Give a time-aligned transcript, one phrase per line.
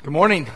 [0.00, 0.46] Good morning.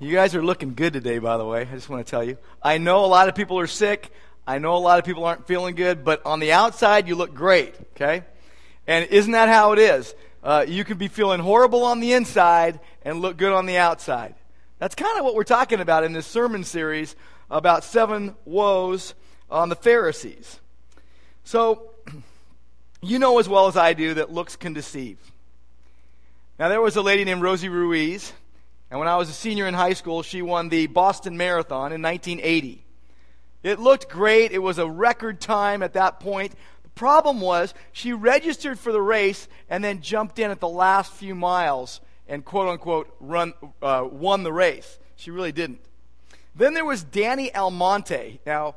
[0.00, 1.60] You guys are looking good today, by the way.
[1.60, 2.38] I just want to tell you.
[2.62, 4.10] I know a lot of people are sick.
[4.46, 7.34] I know a lot of people aren't feeling good, but on the outside, you look
[7.34, 8.24] great, okay?
[8.86, 10.14] And isn't that how it is?
[10.42, 14.34] Uh, you can be feeling horrible on the inside and look good on the outside.
[14.78, 17.14] That's kind of what we're talking about in this sermon series
[17.50, 19.12] about seven woes
[19.50, 20.58] on the Pharisees.
[21.44, 21.90] So,
[23.02, 25.18] you know as well as I do that looks can deceive.
[26.56, 28.32] Now, there was a lady named Rosie Ruiz,
[28.88, 32.00] and when I was a senior in high school, she won the Boston Marathon in
[32.00, 32.84] 1980.
[33.64, 34.52] It looked great.
[34.52, 36.52] It was a record time at that point.
[36.84, 41.12] The problem was she registered for the race and then jumped in at the last
[41.12, 45.00] few miles and quote unquote run, uh, won the race.
[45.16, 45.80] She really didn't.
[46.54, 48.38] Then there was Danny Almonte.
[48.46, 48.76] Now,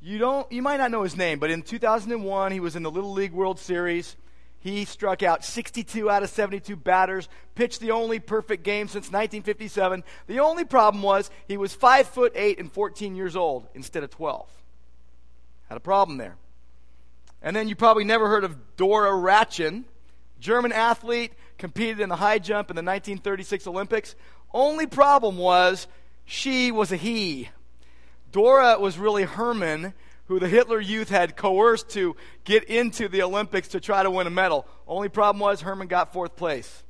[0.00, 2.90] you don't you might not know his name, but in 2001 he was in the
[2.92, 4.14] Little League World Series.
[4.60, 10.02] He struck out 62 out of 72 batters, pitched the only perfect game since 1957.
[10.26, 14.10] The only problem was he was 5 foot 8 and 14 years old instead of
[14.10, 14.48] 12.
[15.68, 16.36] Had a problem there.
[17.40, 19.84] And then you probably never heard of Dora Ratjen,
[20.40, 24.16] German athlete, competed in the high jump in the 1936 Olympics.
[24.52, 25.86] Only problem was
[26.24, 27.50] she was a he.
[28.32, 29.94] Dora was really Herman
[30.28, 34.26] who the Hitler Youth had coerced to get into the Olympics to try to win
[34.26, 34.66] a medal.
[34.86, 36.84] Only problem was Herman got fourth place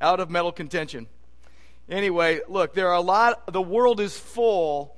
[0.00, 1.08] out of medal contention.
[1.88, 4.96] Anyway, look, there are a lot, the world is full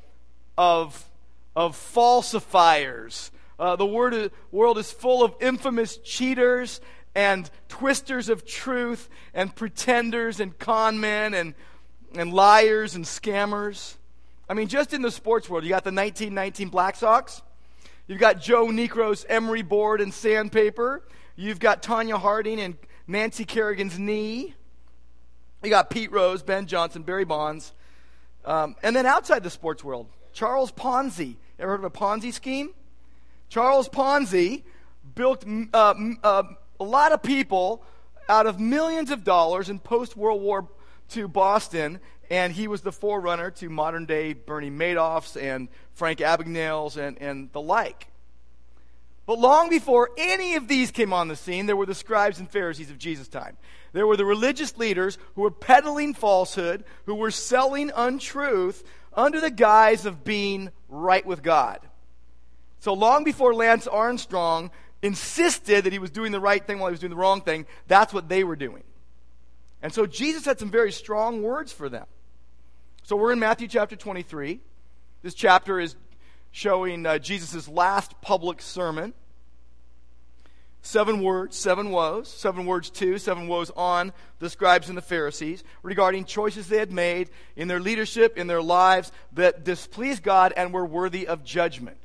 [0.56, 1.02] of,
[1.56, 3.30] of falsifiers.
[3.58, 6.80] Uh, the word, world is full of infamous cheaters
[7.14, 11.54] and twisters of truth and pretenders and con men and,
[12.14, 13.94] and liars and scammers.
[14.48, 17.42] I mean, just in the sports world, you got the 1919 Black Sox.
[18.08, 21.02] You've got Joe Niekro's emery board and sandpaper.
[21.36, 24.54] You've got Tonya Harding and Nancy Kerrigan's knee.
[25.62, 27.74] You got Pete Rose, Ben Johnson, Barry Bonds.
[28.46, 31.36] Um, and then outside the sports world, Charles Ponzi.
[31.58, 32.70] Ever heard of a Ponzi scheme?
[33.50, 34.62] Charles Ponzi
[35.14, 35.44] built
[35.74, 36.42] uh, uh,
[36.80, 37.84] a lot of people
[38.26, 40.66] out of millions of dollars in post World War
[41.14, 46.96] II Boston and he was the forerunner to modern day Bernie Madoffs and Frank Abagnale's
[46.96, 48.08] and, and the like.
[49.26, 52.50] But long before any of these came on the scene, there were the scribes and
[52.50, 53.56] Pharisees of Jesus' time.
[53.92, 59.50] There were the religious leaders who were peddling falsehood, who were selling untruth under the
[59.50, 61.80] guise of being right with God.
[62.80, 64.70] So long before Lance Armstrong
[65.02, 67.66] insisted that he was doing the right thing while he was doing the wrong thing,
[67.86, 68.84] that's what they were doing.
[69.82, 72.06] And so Jesus had some very strong words for them.
[73.08, 74.60] So we're in Matthew chapter 23.
[75.22, 75.96] This chapter is
[76.50, 79.14] showing uh, Jesus' last public sermon.
[80.82, 85.64] Seven words, seven woes, seven words to, seven woes on the scribes and the Pharisees
[85.82, 90.74] regarding choices they had made in their leadership, in their lives that displeased God and
[90.74, 91.96] were worthy of judgment.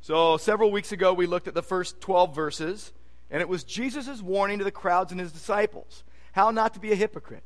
[0.00, 2.90] So, several weeks ago, we looked at the first 12 verses,
[3.30, 6.90] and it was Jesus' warning to the crowds and his disciples how not to be
[6.90, 7.44] a hypocrite.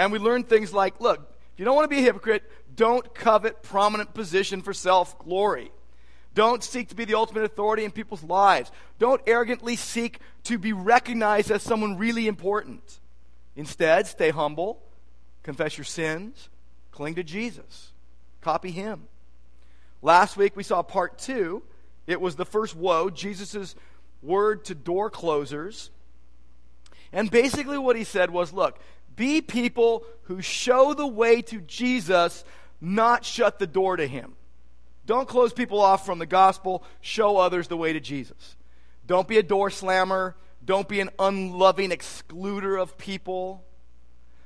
[0.00, 1.20] And we learn things like look,
[1.52, 2.42] if you don't want to be a hypocrite,
[2.74, 5.70] don't covet prominent position for self glory.
[6.34, 8.72] Don't seek to be the ultimate authority in people's lives.
[8.98, 13.00] Don't arrogantly seek to be recognized as someone really important.
[13.56, 14.80] Instead, stay humble,
[15.42, 16.48] confess your sins,
[16.92, 17.92] cling to Jesus,
[18.40, 19.02] copy him.
[20.00, 21.62] Last week we saw part two.
[22.06, 23.74] It was the first woe, Jesus'
[24.22, 25.90] word to door closers.
[27.12, 28.78] And basically, what he said was look,
[29.16, 32.44] be people who show the way to Jesus,
[32.80, 34.34] not shut the door to him.
[35.06, 36.84] Don't close people off from the gospel.
[37.00, 38.56] Show others the way to Jesus.
[39.06, 40.36] Don't be a door slammer.
[40.64, 43.64] Don't be an unloving excluder of people.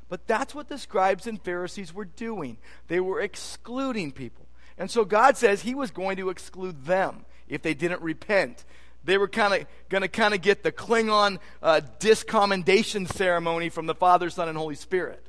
[0.09, 2.59] But that's what the scribes and Pharisees were doing.
[2.89, 4.47] They were excluding people.
[4.79, 8.65] And so God says he was going to exclude them if they didn't repent
[9.05, 13.87] they were kind of going to kind of get the Klingon uh, discommendation ceremony from
[13.87, 15.27] the Father, Son, and Holy Spirit.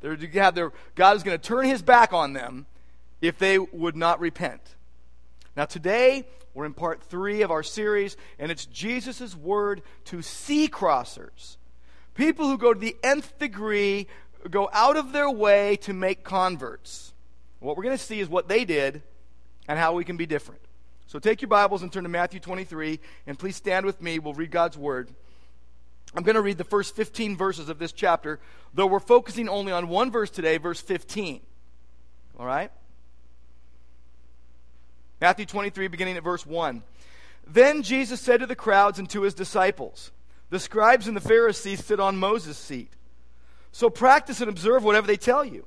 [0.00, 2.66] They're to have their, God is going to turn his back on them
[3.20, 4.62] if they would not repent.
[5.56, 10.68] Now, today, we're in part three of our series, and it's Jesus' word to sea
[10.68, 11.56] crossers.
[12.14, 14.06] People who go to the nth degree,
[14.50, 17.12] go out of their way to make converts.
[17.60, 19.02] What we're going to see is what they did
[19.66, 20.60] and how we can be different.
[21.08, 24.18] So take your Bibles and turn to Matthew 23, and please stand with me.
[24.18, 25.08] We'll read God's Word.
[26.14, 28.38] I'm going to read the first 15 verses of this chapter,
[28.74, 31.40] though we're focusing only on one verse today, verse 15.
[32.38, 32.70] All right?
[35.18, 36.82] Matthew 23, beginning at verse 1.
[37.46, 40.12] Then Jesus said to the crowds and to his disciples,
[40.50, 42.92] The scribes and the Pharisees sit on Moses' seat.
[43.72, 45.64] So practice and observe whatever they tell you,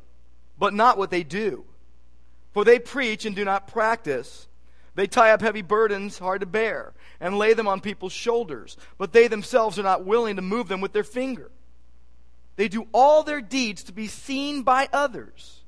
[0.59, 1.65] but not what they do.
[2.53, 4.47] For they preach and do not practice.
[4.95, 9.13] They tie up heavy burdens hard to bear and lay them on people's shoulders, but
[9.13, 11.49] they themselves are not willing to move them with their finger.
[12.57, 15.61] They do all their deeds to be seen by others.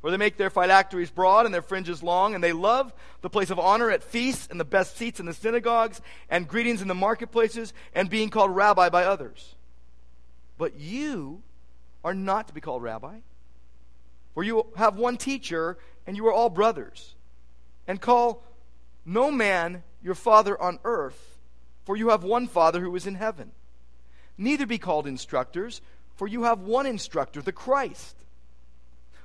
[0.00, 3.50] For they make their phylacteries broad and their fringes long, and they love the place
[3.50, 6.00] of honor at feasts and the best seats in the synagogues
[6.30, 9.54] and greetings in the marketplaces and being called rabbi by others.
[10.56, 11.42] But you
[12.02, 13.18] are not to be called rabbi,
[14.32, 15.76] for you have one teacher,
[16.06, 17.14] and you are all brothers.
[17.86, 18.42] And call
[19.04, 21.38] no man your father on earth,
[21.84, 23.52] for you have one Father who is in heaven.
[24.38, 25.80] Neither be called instructors,
[26.16, 28.16] for you have one instructor, the Christ.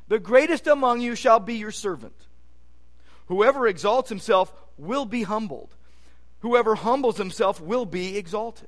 [0.08, 2.16] The greatest among you shall be your servant.
[3.28, 5.76] Whoever exalts himself will be humbled.
[6.40, 8.68] Whoever humbles himself will be exalted.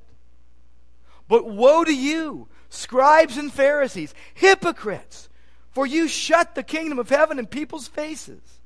[1.28, 5.28] But woe to you, scribes and Pharisees, hypocrites,
[5.70, 8.57] for you shut the kingdom of heaven in people's faces.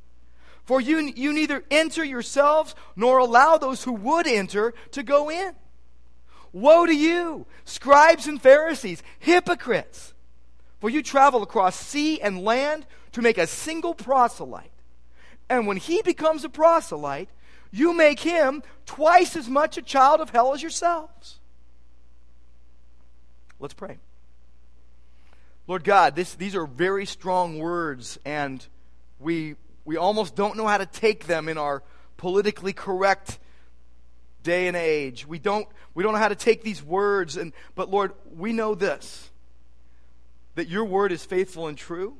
[0.64, 5.54] For you, you neither enter yourselves nor allow those who would enter to go in.
[6.52, 10.14] Woe to you, scribes and Pharisees, hypocrites!
[10.80, 14.70] For you travel across sea and land to make a single proselyte.
[15.48, 17.28] And when he becomes a proselyte,
[17.70, 21.38] you make him twice as much a child of hell as yourselves.
[23.58, 23.98] Let's pray.
[25.66, 28.66] Lord God, this, these are very strong words, and
[29.20, 29.54] we,
[29.84, 31.82] we almost don't know how to take them in our
[32.16, 33.38] politically correct
[34.42, 35.26] day and age.
[35.26, 38.74] We don't, we don't know how to take these words, and, but Lord, we know
[38.74, 39.28] this
[40.54, 42.14] that your word is faithful and true,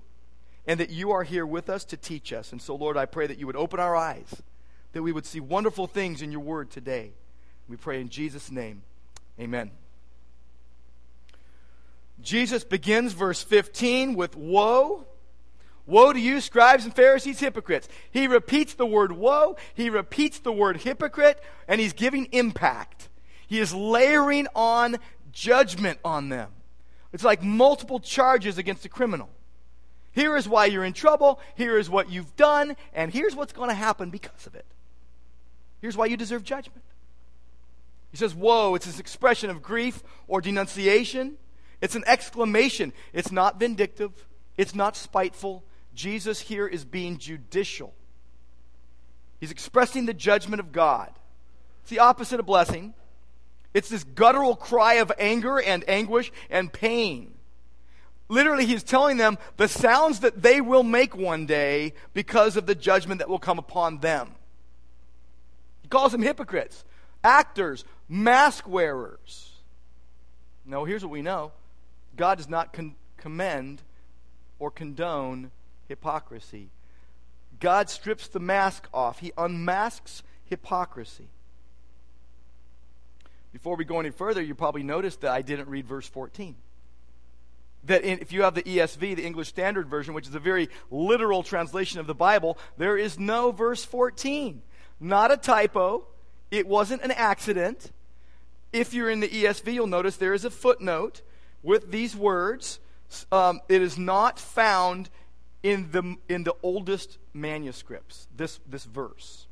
[0.66, 2.52] and that you are here with us to teach us.
[2.52, 4.42] And so, Lord, I pray that you would open our eyes,
[4.92, 7.12] that we would see wonderful things in your word today.
[7.68, 8.82] We pray in Jesus' name.
[9.38, 9.70] Amen.
[12.22, 15.04] Jesus begins verse 15 with woe.
[15.86, 17.88] Woe to you, scribes and Pharisees, hypocrites.
[18.10, 23.08] He repeats the word woe, he repeats the word hypocrite, and he's giving impact.
[23.46, 24.96] He is layering on
[25.32, 26.50] judgment on them.
[27.12, 29.28] It's like multiple charges against a criminal.
[30.12, 33.70] Here is why you're in trouble, here is what you've done, and here's what's going
[33.70, 34.66] to happen because of it.
[35.80, 36.82] Here's why you deserve judgment.
[38.10, 41.38] He says, Woe, it's this expression of grief or denunciation.
[41.80, 42.92] It's an exclamation.
[43.12, 44.12] It's not vindictive,
[44.56, 45.64] it's not spiteful.
[45.94, 47.94] Jesus here is being judicial.
[49.40, 51.10] He's expressing the judgment of God.
[51.82, 52.94] It's the opposite of blessing.
[53.74, 57.34] It's this guttural cry of anger and anguish and pain.
[58.28, 62.74] Literally, he's telling them the sounds that they will make one day because of the
[62.74, 64.32] judgment that will come upon them.
[65.82, 66.84] He calls them hypocrites,
[67.24, 69.50] actors, mask wearers.
[70.64, 71.52] No, here's what we know
[72.16, 73.82] God does not con- commend
[74.58, 75.50] or condone
[75.92, 76.70] hypocrisy.
[77.60, 81.28] God strips the mask off, He unmasks hypocrisy.
[83.52, 86.56] Before we go any further, you probably noticed that I didn't read verse 14.
[87.84, 90.70] That in, if you have the ESV, the English Standard Version, which is a very
[90.90, 94.62] literal translation of the Bible, there is no verse 14.
[94.98, 96.06] Not a typo.
[96.50, 97.92] It wasn't an accident.
[98.72, 101.20] If you're in the ESV, you'll notice there is a footnote
[101.62, 102.78] with these words.
[103.30, 105.10] Um, it is not found
[105.62, 109.46] in the, in the oldest manuscripts, this, this verse.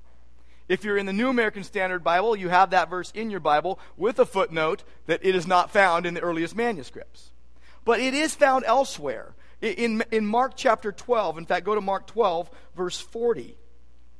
[0.69, 3.79] If you're in the New American Standard Bible, you have that verse in your Bible
[3.97, 7.31] with a footnote that it is not found in the earliest manuscripts.
[7.85, 9.35] But it is found elsewhere.
[9.61, 13.57] In, in Mark chapter 12, in fact, go to Mark 12, verse 40.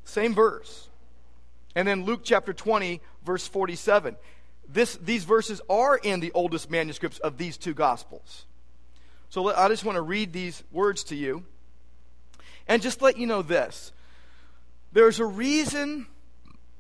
[0.05, 0.89] Same verse.
[1.75, 4.17] And then Luke chapter 20, verse 47.
[4.69, 8.47] This, these verses are in the oldest manuscripts of these two Gospels.
[9.29, 11.45] So I just want to read these words to you
[12.71, 13.93] and just let you know this.
[14.93, 16.07] There's a reason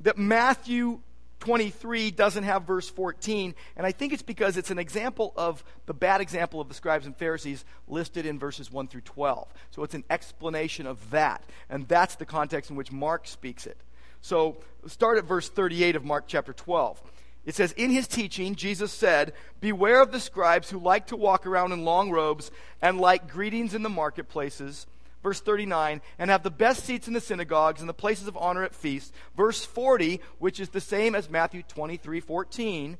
[0.01, 1.01] that Matthew
[1.41, 5.95] 23 doesn't have verse 14, and I think it's because it's an example of the
[5.95, 9.53] bad example of the scribes and Pharisees listed in verses 1 through 12.
[9.73, 13.79] So it's an explanation of that, and that's the context in which Mark speaks it.
[14.21, 17.03] So start at verse 38 of Mark chapter 12.
[17.47, 21.47] It says, In his teaching, Jesus said, Beware of the scribes who like to walk
[21.47, 24.87] around in long robes and like greetings in the marketplaces
[25.23, 28.63] verse 39, and have the best seats in the synagogues and the places of honor
[28.63, 29.13] at feasts.
[29.37, 32.99] Verse 40, which is the same as Matthew 23 14,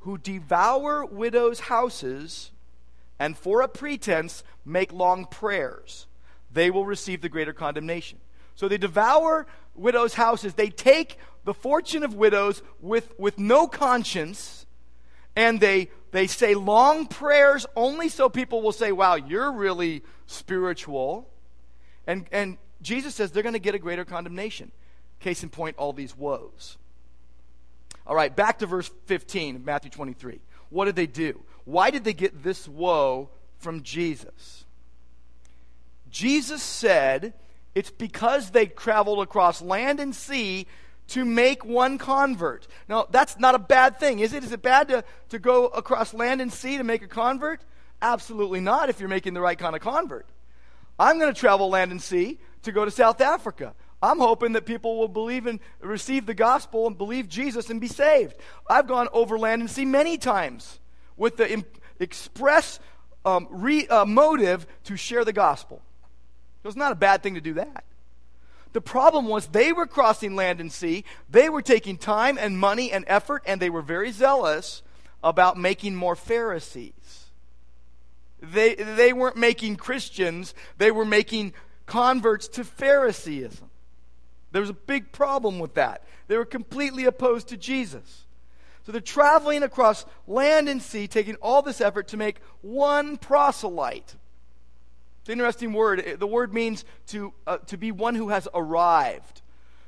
[0.00, 2.50] who devour widows' houses
[3.18, 6.06] and for a pretense make long prayers.
[6.52, 8.18] They will receive the greater condemnation.
[8.54, 10.54] So they devour widows' houses.
[10.54, 14.66] They take the fortune of widows with, with no conscience
[15.34, 21.28] and they they say long prayers only so people will say, wow, you're really spiritual.
[22.06, 24.72] And, and Jesus says they're going to get a greater condemnation.
[25.20, 26.76] Case in point, all these woes.
[28.06, 30.40] All right, back to verse 15 of Matthew 23.
[30.70, 31.42] What did they do?
[31.64, 34.64] Why did they get this woe from Jesus?
[36.10, 37.34] Jesus said
[37.74, 40.66] it's because they traveled across land and sea
[41.08, 42.66] to make one convert.
[42.88, 44.44] Now, that's not a bad thing, is it?
[44.44, 47.62] Is it bad to, to go across land and sea to make a convert?
[48.00, 50.26] Absolutely not if you're making the right kind of convert.
[50.98, 53.74] I'm going to travel land and sea to go to South Africa.
[54.02, 57.88] I'm hoping that people will believe and receive the gospel and believe Jesus and be
[57.88, 58.34] saved.
[58.68, 60.80] I've gone over land and sea many times
[61.16, 62.80] with the imp- express
[63.24, 65.80] um, re- uh, motive to share the gospel.
[66.64, 67.84] It was not a bad thing to do that.
[68.72, 71.04] The problem was they were crossing land and sea.
[71.30, 74.82] They were taking time and money and effort, and they were very zealous
[75.22, 77.21] about making more Pharisees.
[78.42, 81.54] They, they weren't making Christians, they were making
[81.86, 83.70] converts to Phariseeism.
[84.50, 86.04] There was a big problem with that.
[86.26, 88.24] They were completely opposed to Jesus.
[88.84, 94.16] So they're traveling across land and sea, taking all this effort to make one proselyte.
[95.20, 96.16] It's an interesting word.
[96.18, 99.40] The word means to, uh, to be one who has arrived.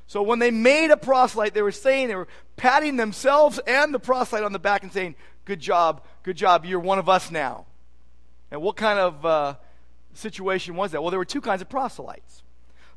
[0.07, 3.99] So when they made a proselyte, they were saying, they were patting themselves and the
[3.99, 7.67] proselyte on the back and saying, Good job, good job, you're one of us now.
[8.55, 9.55] And what kind of uh,
[10.13, 11.01] situation was that?
[11.01, 12.41] Well, there were two kinds of proselytes.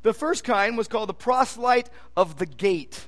[0.03, 3.07] The first kind was called the proselyte of the gate,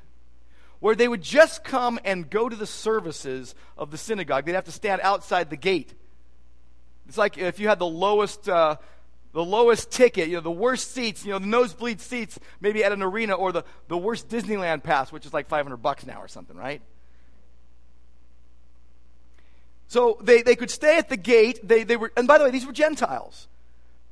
[0.81, 4.43] where they would just come and go to the services of the synagogue.
[4.43, 5.93] They'd have to stand outside the gate.
[7.07, 8.49] It's like if you had the lowest.
[8.49, 8.75] Uh,
[9.33, 12.91] the lowest ticket, you know, the worst seats, you know, the nosebleed seats, maybe at
[12.91, 16.27] an arena, or the, the worst Disneyland pass, which is like 500 bucks now or
[16.27, 16.81] something, right?
[19.91, 21.67] So they, they could stay at the gate.
[21.67, 23.49] They, they were, and by the way, these were Gentiles.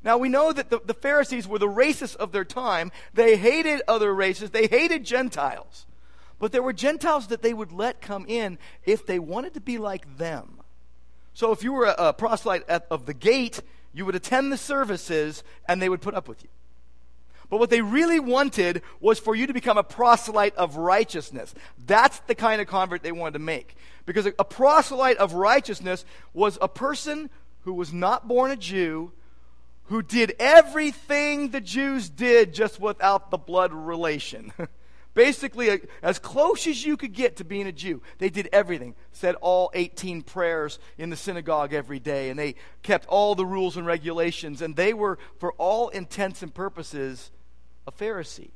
[0.03, 2.91] Now we know that the, the Pharisees were the racists of their time.
[3.13, 4.49] They hated other races.
[4.49, 5.85] They hated Gentiles.
[6.37, 9.77] But there were Gentiles that they would let come in if they wanted to be
[9.77, 10.59] like them.
[11.33, 13.61] So if you were a, a proselyte at, of the gate,
[13.93, 16.49] you would attend the services and they would put up with you.
[17.49, 21.55] But what they really wanted was for you to become a proselyte of righteousness.
[21.87, 23.75] That's the kind of convert they wanted to make.
[24.09, 29.11] Because a, proselyte of righteousness was a person who was not born a Jew,
[29.83, 34.51] who did everything the Jews did just without the blood relation.
[35.13, 38.01] Basically, as close as you could get to being a Jew.
[38.17, 38.95] They did everything.
[39.11, 43.77] Said all 18 prayers in the synagogue every day, and they kept all the rules
[43.77, 47.29] and regulations, and they were, for all intents and purposes,
[47.85, 48.49] a Pharisee,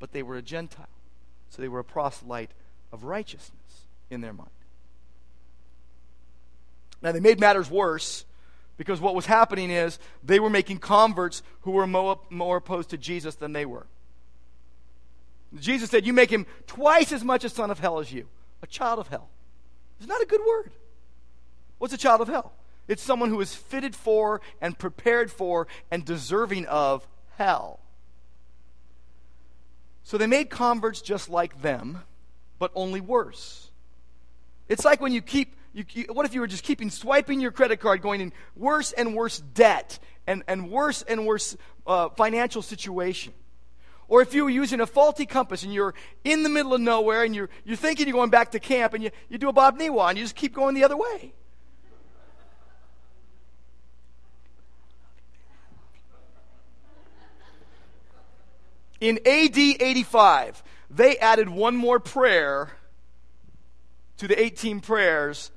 [0.00, 0.88] but they were a Gentile.
[1.50, 2.50] So they were a proselyte
[2.90, 4.50] of righteousness in their mind.
[7.02, 8.24] Now, they made matters worse
[8.76, 12.96] because what was happening is they were making converts who were more, more opposed to
[12.96, 13.86] Jesus than they were.
[15.58, 18.28] Jesus said, You make him twice as much a son of hell as you,
[18.62, 19.28] a child of hell.
[19.98, 20.72] It's not a good word.
[21.78, 22.52] What's a child of hell?
[22.86, 27.80] It's someone who is fitted for and prepared for and deserving of hell.
[30.04, 32.02] So they made converts just like them,
[32.58, 33.70] but only worse.
[34.68, 37.52] It's like when you keep, you, you, what if you were just keeping swiping your
[37.52, 41.56] credit card, going in worse and worse debt and, and worse and worse
[41.86, 43.32] uh, financial situation?
[44.08, 45.94] Or if you were using a faulty compass and you're
[46.24, 49.04] in the middle of nowhere and you're, you're thinking you're going back to camp and
[49.04, 51.34] you, you do a Bob Niwa and you just keep going the other way.
[59.00, 62.72] In AD 85, they added one more prayer
[64.16, 65.52] to the 18 prayers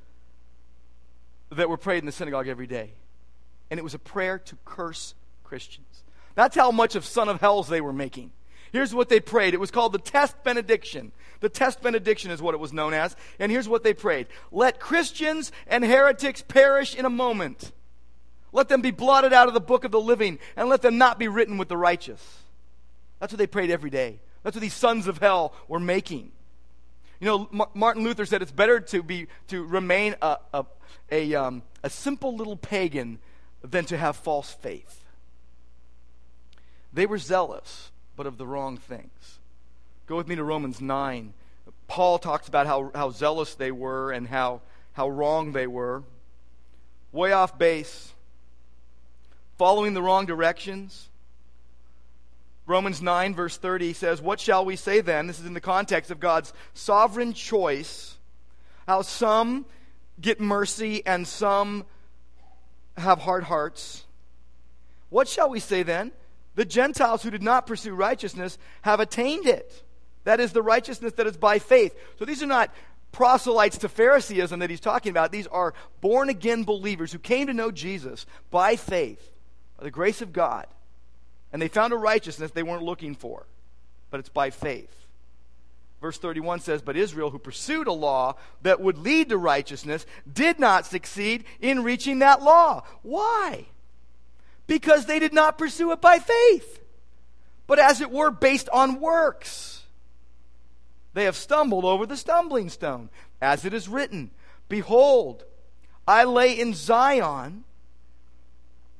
[1.51, 2.93] that were prayed in the synagogue every day.
[3.69, 6.03] And it was a prayer to curse Christians.
[6.35, 8.31] That's how much of son of hells they were making.
[8.71, 9.53] Here's what they prayed.
[9.53, 11.11] It was called the test benediction.
[11.41, 13.15] The test benediction is what it was known as.
[13.37, 17.73] And here's what they prayed Let Christians and heretics perish in a moment.
[18.53, 21.19] Let them be blotted out of the book of the living, and let them not
[21.19, 22.39] be written with the righteous.
[23.19, 24.19] That's what they prayed every day.
[24.43, 26.31] That's what these sons of hell were making.
[27.21, 30.65] You know, M- Martin Luther said it's better to, be, to remain a, a,
[31.11, 33.19] a, um, a simple little pagan
[33.63, 35.05] than to have false faith.
[36.91, 39.37] They were zealous, but of the wrong things.
[40.07, 41.33] Go with me to Romans 9.
[41.87, 44.61] Paul talks about how, how zealous they were and how,
[44.93, 46.01] how wrong they were.
[47.11, 48.13] Way off base,
[49.59, 51.10] following the wrong directions
[52.71, 55.27] Romans 9, verse 30 says, What shall we say then?
[55.27, 58.17] This is in the context of God's sovereign choice.
[58.87, 59.65] How some
[60.19, 61.85] get mercy and some
[62.97, 64.05] have hard hearts.
[65.09, 66.13] What shall we say then?
[66.55, 69.83] The Gentiles who did not pursue righteousness have attained it.
[70.23, 71.93] That is the righteousness that is by faith.
[72.19, 72.73] So these are not
[73.11, 75.33] proselytes to Phariseeism that he's talking about.
[75.33, 79.31] These are born again believers who came to know Jesus by faith,
[79.77, 80.67] by the grace of God.
[81.51, 83.45] And they found a righteousness they weren't looking for,
[84.09, 85.01] but it's by faith.
[86.01, 90.59] Verse 31 says, But Israel, who pursued a law that would lead to righteousness, did
[90.59, 92.83] not succeed in reaching that law.
[93.03, 93.65] Why?
[94.65, 96.79] Because they did not pursue it by faith,
[97.67, 99.83] but as it were, based on works.
[101.13, 103.09] They have stumbled over the stumbling stone,
[103.41, 104.31] as it is written
[104.69, 105.43] Behold,
[106.07, 107.63] I lay in Zion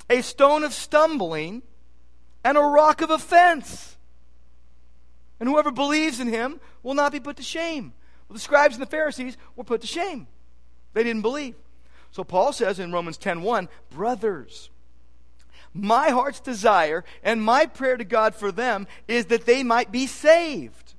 [0.10, 1.64] a stone of stumbling
[2.44, 3.98] and a rock of offense.
[5.40, 7.94] And whoever believes in him will not be put to shame.
[8.28, 10.28] Well, the scribes and the Pharisees were put to shame.
[10.94, 11.56] They didn't believe.
[12.12, 14.70] So Paul says in Romans 10:1, "Brothers,
[15.74, 20.06] my heart's desire and my prayer to God for them is that they might be
[20.06, 20.94] saved.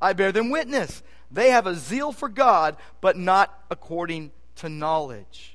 [0.00, 1.02] I bear them witness.
[1.30, 5.51] They have a zeal for God, but not according to knowledge.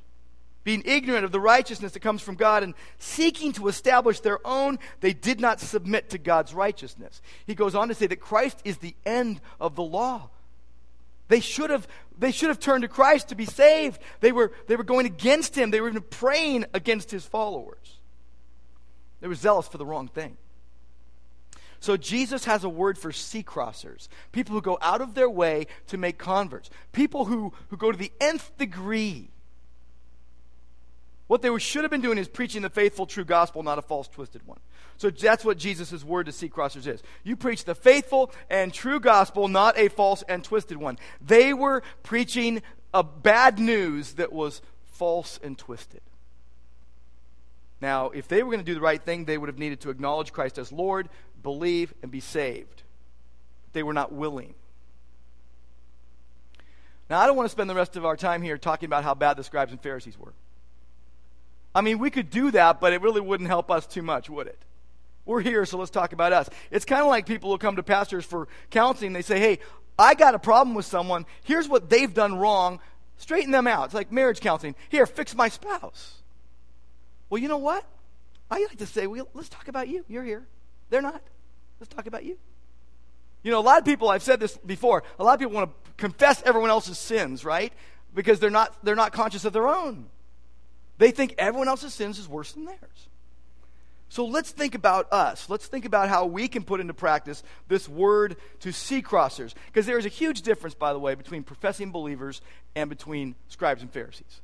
[0.67, 4.79] Being ignorant of the righteousness that comes from God and seeking to establish their own,
[4.99, 7.21] they did not submit to God's righteousness.
[7.45, 10.29] He goes on to say that Christ is the end of the law.
[11.29, 11.87] They should have,
[12.19, 14.01] they should have turned to Christ to be saved.
[14.19, 15.71] They were, they were going against him.
[15.71, 17.99] They were even praying against his followers.
[19.21, 20.35] They were zealous for the wrong thing.
[21.79, 25.67] So Jesus has a word for sea crossers, people who go out of their way
[25.87, 29.29] to make converts, people who, who go to the nth degree.
[31.27, 34.07] What they should have been doing is preaching the faithful, true gospel, not a false,
[34.07, 34.59] twisted one.
[34.97, 37.03] So that's what Jesus' word to sea crossers is.
[37.23, 40.97] You preach the faithful and true gospel, not a false and twisted one.
[41.21, 42.61] They were preaching
[42.93, 44.61] a bad news that was
[44.93, 46.01] false and twisted.
[47.79, 49.89] Now, if they were going to do the right thing, they would have needed to
[49.89, 51.09] acknowledge Christ as Lord,
[51.43, 52.83] believe, and be saved.
[53.73, 54.55] They were not willing.
[57.09, 59.13] Now, I don't want to spend the rest of our time here talking about how
[59.13, 60.33] bad the scribes and Pharisees were.
[61.75, 64.47] I mean, we could do that, but it really wouldn't help us too much, would
[64.47, 64.59] it?
[65.25, 66.49] We're here, so let's talk about us.
[66.71, 69.13] It's kind of like people who come to pastors for counseling.
[69.13, 69.59] They say, hey,
[69.99, 71.25] I got a problem with someone.
[71.43, 72.79] Here's what they've done wrong.
[73.17, 73.85] Straighten them out.
[73.85, 74.75] It's like marriage counseling.
[74.89, 76.21] Here, fix my spouse.
[77.29, 77.83] Well, you know what?
[78.49, 80.05] I like to say, well, let's talk about you.
[80.07, 80.47] You're here.
[80.89, 81.21] They're not.
[81.79, 82.37] Let's talk about you.
[83.43, 85.71] You know, a lot of people, I've said this before, a lot of people want
[85.71, 87.73] to confess everyone else's sins, right?
[88.13, 90.07] Because they're not, they're not conscious of their own.
[90.97, 93.07] They think everyone else's sins is worse than theirs.
[94.09, 95.49] So let's think about us.
[95.49, 99.53] Let's think about how we can put into practice this word to sea crossers.
[99.65, 102.41] Because there is a huge difference, by the way, between professing believers
[102.75, 104.41] and between scribes and Pharisees.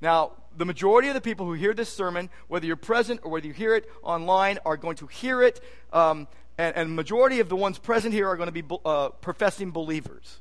[0.00, 3.46] Now, the majority of the people who hear this sermon, whether you're present or whether
[3.46, 5.60] you hear it online, are going to hear it.
[5.92, 6.28] Um,
[6.58, 10.40] and, and majority of the ones present here are going to be uh, professing believers.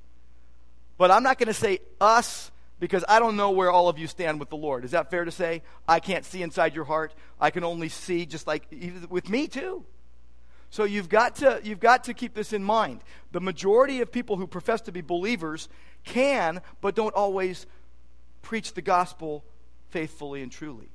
[0.98, 4.08] But I'm not going to say us because I don't know where all of you
[4.08, 4.84] stand with the Lord.
[4.84, 5.62] Is that fair to say?
[5.88, 7.14] I can't see inside your heart.
[7.40, 8.64] I can only see just like
[9.08, 9.86] with me too.
[10.72, 13.02] So you've got to you've got to keep this in mind.
[13.34, 15.70] The majority of people who profess to be believers
[16.04, 17.68] can but don't always
[18.42, 19.46] preach the gospel
[19.90, 20.90] faithfully and truly.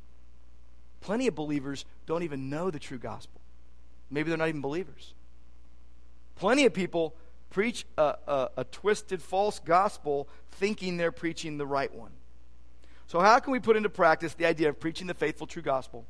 [1.03, 3.41] Plenty of believers don't even know the true gospel.
[4.11, 5.15] Maybe they're not even believers.
[6.35, 7.15] Plenty of people
[7.57, 12.11] preach a, a, a, twisted, false gospel thinking they're preaching the right one.
[13.07, 16.05] So, how can we put into practice the idea of preaching the faithful, true gospel,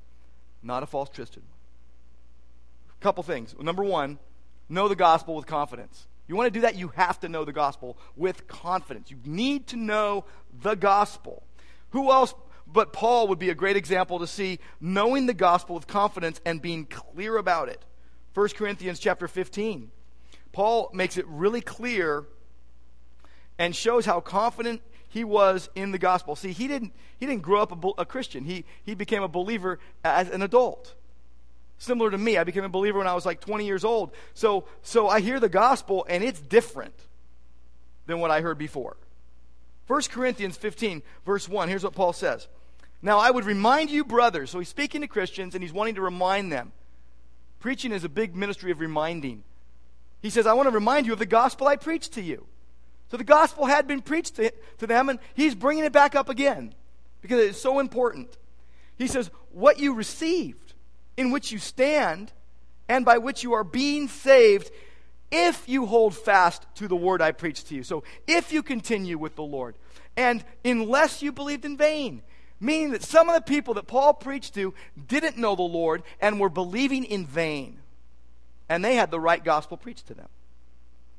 [0.60, 2.96] not a false, twisted one?
[2.98, 3.54] A couple things.
[3.60, 4.18] Number one,
[4.68, 6.08] know the gospel with confidence.
[6.26, 9.12] You want to do that, you have to know the gospel with confidence.
[9.12, 10.24] You need to know
[10.62, 11.44] the gospel.
[11.90, 12.34] Who else
[12.66, 16.60] but Paul would be a great example to see knowing the gospel with confidence and
[16.60, 17.84] being clear about it?
[18.34, 19.92] 1 Corinthians chapter 15.
[20.56, 22.24] Paul makes it really clear
[23.58, 26.34] and shows how confident he was in the gospel.
[26.34, 29.78] See, he didn't, he didn't grow up a, a Christian, he, he became a believer
[30.02, 30.94] as an adult.
[31.76, 34.12] Similar to me, I became a believer when I was like 20 years old.
[34.32, 36.94] So, so I hear the gospel, and it's different
[38.06, 38.96] than what I heard before.
[39.88, 42.48] 1 Corinthians 15, verse 1, here's what Paul says.
[43.02, 46.00] Now, I would remind you, brothers, so he's speaking to Christians, and he's wanting to
[46.00, 46.72] remind them.
[47.60, 49.44] Preaching is a big ministry of reminding.
[50.22, 52.46] He says, I want to remind you of the gospel I preached to you.
[53.10, 56.28] So the gospel had been preached to, to them, and he's bringing it back up
[56.28, 56.74] again
[57.20, 58.36] because it's so important.
[58.96, 60.74] He says, What you received
[61.16, 62.32] in which you stand
[62.88, 64.70] and by which you are being saved
[65.30, 67.82] if you hold fast to the word I preached to you.
[67.82, 69.76] So if you continue with the Lord,
[70.16, 72.22] and unless you believed in vain.
[72.58, 74.72] Meaning that some of the people that Paul preached to
[75.06, 77.78] didn't know the Lord and were believing in vain.
[78.68, 80.28] And they had the right gospel preached to them.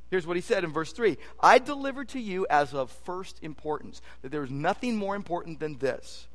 [0.10, 4.02] Here's what he said in verse 3 I delivered to you as of first importance,
[4.22, 6.28] that there is nothing more important than this.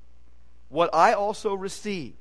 [0.69, 2.17] What I also received,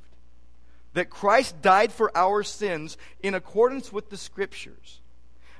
[0.93, 4.99] that Christ died for our sins in accordance with the Scriptures,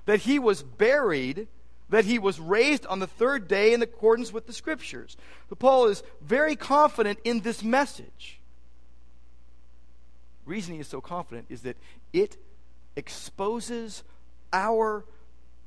[0.05, 1.47] that he was buried,
[1.89, 5.17] that he was raised on the third day in accordance with the Scriptures.
[5.49, 8.39] But Paul is very confident in this message.
[10.45, 11.77] The reason he is so confident is that
[12.13, 12.37] it
[12.95, 14.04] exposes
[14.51, 15.06] our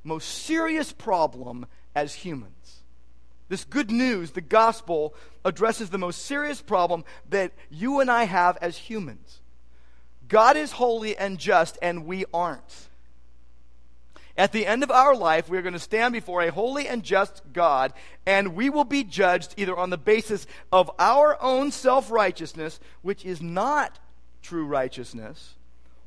[0.03, 2.83] most serious problem as humans.
[3.49, 8.57] This good news, the gospel, addresses the most serious problem that you and I have
[8.61, 9.41] as humans.
[10.29, 12.89] God is holy and just, and we aren't.
[14.37, 17.05] At the end of our life, we are going to stand before a holy and
[17.05, 17.93] just God,
[18.27, 23.25] and we will be judged either on the basis of our own self righteousness, which
[23.25, 24.01] is not
[24.43, 25.55] true righteousness,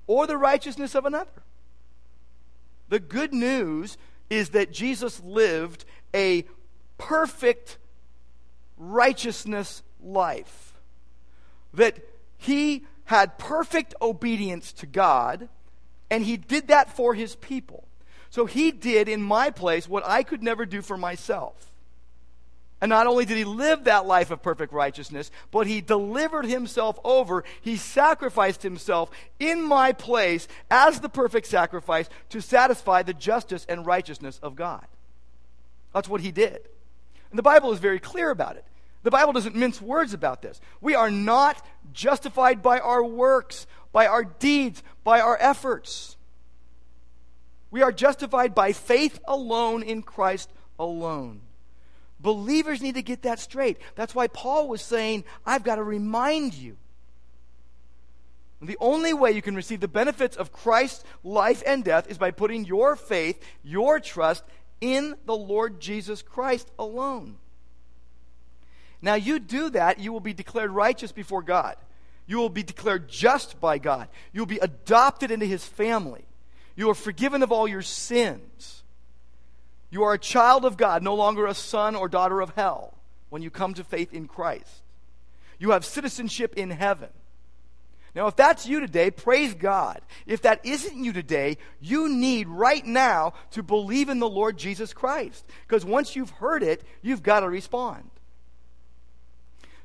[0.07, 1.43] or the righteousness of another.
[2.89, 3.97] The good news
[4.29, 6.45] is that Jesus lived a
[6.97, 7.77] perfect
[8.77, 10.73] righteousness life.
[11.73, 11.99] That
[12.37, 15.49] he had perfect obedience to God,
[16.09, 17.87] and he did that for his people.
[18.29, 21.73] So he did in my place what I could never do for myself.
[22.79, 26.99] And not only did he live that life of perfect righteousness, but he delivered himself
[27.03, 27.43] over.
[27.61, 29.09] He sacrificed himself
[29.39, 34.85] in my place as the perfect sacrifice to satisfy the justice and righteousness of God.
[35.93, 36.69] That's what he did.
[37.31, 38.65] And the Bible is very clear about it.
[39.01, 40.61] The Bible doesn't mince words about this.
[40.79, 46.17] We are not justified by our works, by our deeds, by our efforts.
[47.71, 51.41] We are justified by faith alone in Christ alone.
[52.19, 53.77] Believers need to get that straight.
[53.95, 56.77] That's why Paul was saying, I've got to remind you.
[58.59, 62.31] The only way you can receive the benefits of Christ's life and death is by
[62.31, 64.43] putting your faith, your trust
[64.81, 67.37] in the Lord Jesus Christ alone.
[68.99, 71.75] Now, you do that, you will be declared righteous before God.
[72.25, 74.09] You will be declared just by God.
[74.33, 76.25] You will be adopted into his family.
[76.75, 78.83] You are forgiven of all your sins.
[79.89, 82.93] You are a child of God, no longer a son or daughter of hell
[83.29, 84.83] when you come to faith in Christ.
[85.59, 87.09] You have citizenship in heaven.
[88.15, 90.01] Now, if that's you today, praise God.
[90.25, 94.91] If that isn't you today, you need right now to believe in the Lord Jesus
[94.91, 95.45] Christ.
[95.67, 98.09] Because once you've heard it, you've got to respond.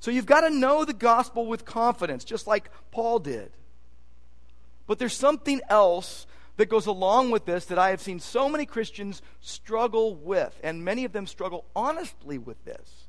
[0.01, 3.53] So you've got to know the gospel with confidence, just like Paul did.
[4.87, 6.27] But there's something else
[6.63, 10.85] that goes along with this that I have seen so many Christians struggle with, and
[10.85, 13.09] many of them struggle honestly with this.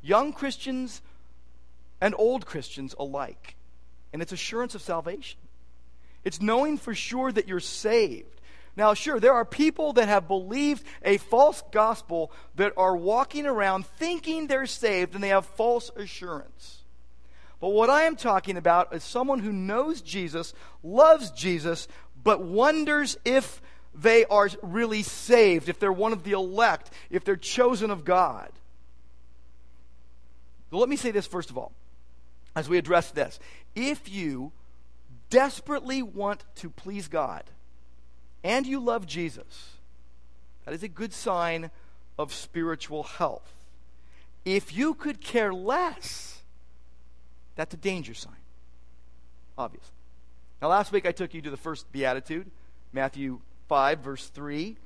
[0.00, 1.02] Young Christians
[2.00, 3.56] and old Christians alike.
[4.12, 5.40] And it's assurance of salvation.
[6.22, 8.40] It's knowing for sure that you're saved.
[8.76, 13.86] Now, sure, there are people that have believed a false gospel that are walking around
[13.86, 16.82] thinking they're saved and they have false assurance.
[17.62, 21.86] But what I am talking about is someone who knows Jesus, loves Jesus,
[22.22, 23.60] but wonders if
[23.94, 28.50] they are really saved, if they're one of the elect, if they're chosen of God.
[30.70, 31.72] Let me say this first of all,
[32.56, 33.38] as we address this.
[33.74, 34.52] If you
[35.28, 37.44] desperately want to please God
[38.42, 39.76] and you love Jesus,
[40.64, 41.70] that is a good sign
[42.18, 43.52] of spiritual health.
[44.44, 46.42] If you could care less,
[47.54, 48.32] that's a danger sign,
[49.56, 49.92] obviously.
[50.62, 52.48] Now, last week I took you to the first beatitude,
[52.92, 54.76] Matthew 5, verse 3,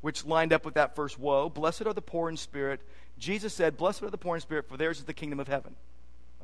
[0.00, 1.50] which lined up with that first woe.
[1.50, 2.80] Blessed are the poor in spirit.
[3.18, 5.74] Jesus said, Blessed are the poor in spirit, for theirs is the kingdom of heaven.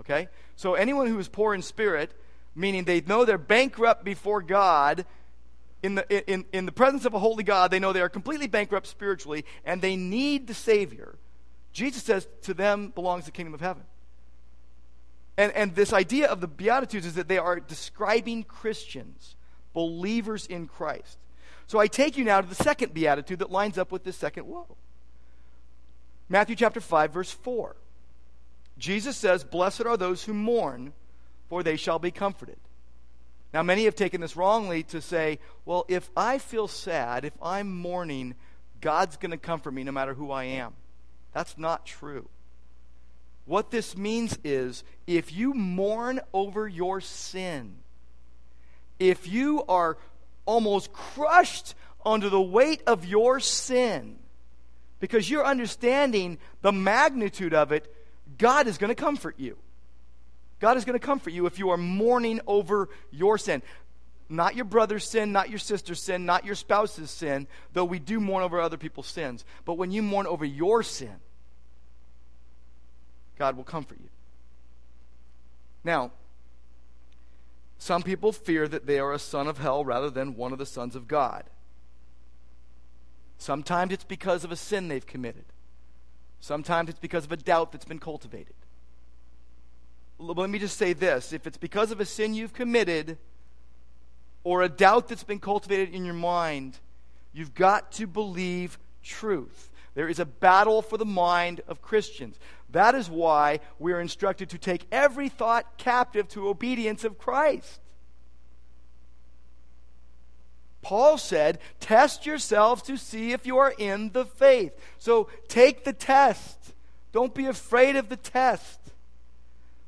[0.01, 0.29] Okay?
[0.57, 2.12] So, anyone who is poor in spirit,
[2.55, 5.07] meaning they know they're bankrupt before God,
[5.83, 8.49] in the, in, in the presence of a holy God, they know they are completely
[8.49, 11.14] bankrupt spiritually, and they need the Savior.
[11.73, 13.85] Jesus says to them belongs the kingdom of heaven.
[15.37, 19.37] And, and this idea of the Beatitudes is that they are describing Christians,
[19.73, 21.18] believers in Christ.
[21.66, 24.47] So I take you now to the second Beatitude that lines up with this second
[24.47, 24.77] woe.
[26.29, 27.77] Matthew chapter 5, verse 4.
[28.79, 30.92] Jesus says, Blessed are those who mourn,
[31.49, 32.59] for they shall be comforted.
[33.53, 37.73] Now, many have taken this wrongly to say, well, if I feel sad, if I'm
[37.73, 38.35] mourning,
[38.81, 40.73] God's going to comfort me no matter who I am.
[41.33, 42.29] That's not true.
[43.46, 47.76] What this means is if you mourn over your sin,
[48.98, 49.98] if you are
[50.46, 54.16] almost crushed under the weight of your sin,
[54.98, 57.92] because you're understanding the magnitude of it,
[58.38, 59.59] God is going to comfort you.
[60.61, 63.62] God is going to comfort you if you are mourning over your sin.
[64.30, 68.18] Not your brother's sin, not your sister's sin, not your spouse's sin, though we do
[68.20, 69.44] mourn over other people's sins.
[69.66, 71.16] But when you mourn over your sin,
[73.38, 74.09] God will comfort you.
[75.83, 76.12] Now,
[77.79, 80.66] some people fear that they are a son of hell rather than one of the
[80.66, 81.44] sons of God.
[83.37, 85.44] Sometimes it's because of a sin they've committed.
[86.40, 88.55] Sometimes it's because of a doubt that's been cultivated.
[90.18, 93.18] Let me just say this if it's because of a sin you've committed
[94.44, 96.79] or a doubt that's been cultivated in your mind,
[97.33, 99.70] you've got to believe truth.
[99.94, 102.38] There is a battle for the mind of Christians.
[102.75, 107.81] That is why we are instructed to take every thought captive to obedience of Christ.
[110.83, 114.77] Paul said, Test yourselves to see if you are in the faith.
[114.99, 116.75] So take the test.
[117.13, 118.81] Don't be afraid of the test.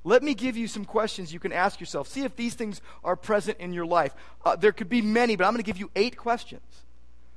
[0.05, 2.07] Let me give you some questions you can ask yourself.
[2.07, 4.15] See if these things are present in your life.
[4.45, 6.86] Uh, there could be many, but I'm going to give you eight questions.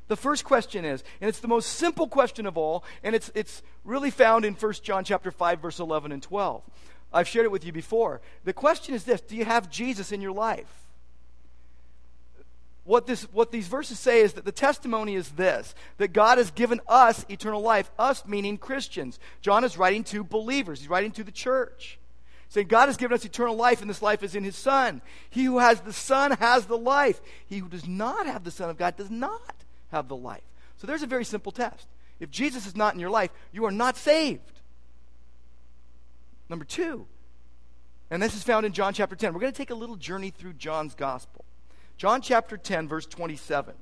[0.10, 3.62] The first question is, and it's the most simple question of all, and it's, it's
[3.86, 6.64] really found in 1 John chapter 5, verse 11 and 12.
[7.14, 8.20] I've shared it with you before.
[8.44, 10.88] The question is this Do you have Jesus in your life?
[12.86, 16.50] What, this, what these verses say is that the testimony is this that God has
[16.50, 19.20] given us eternal life, us meaning Christians.
[19.42, 22.00] John is writing to believers, he's writing to the church
[22.52, 25.04] saying, God has given us eternal life, and this life is in His Son.
[25.30, 27.22] He who has the Son has the life.
[27.46, 29.59] He who does not have the Son of God does not
[29.92, 30.44] have the life.
[30.78, 31.88] So there's a very simple test.
[32.20, 34.62] If Jesus is not in your life, you are not saved.
[36.50, 37.06] Number two,
[38.10, 39.34] and this is found in John chapter 10.
[39.34, 41.46] We're going to take a little journey through John's gospel.
[41.98, 43.76] John chapter 10, verse 27.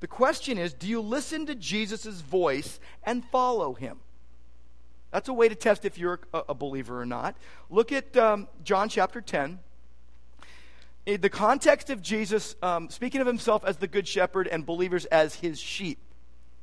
[0.00, 3.98] The question is Do you listen to Jesus' voice and follow him?
[5.10, 7.36] That's a way to test if you're a, believer or not.
[7.68, 9.58] Look at um, John chapter 10 in
[11.16, 15.34] the context of Jesus um, speaking of himself as the good shepherd and believers as
[15.34, 15.98] his sheep.